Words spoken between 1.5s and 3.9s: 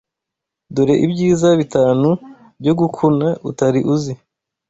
bitanu byo gukuna utari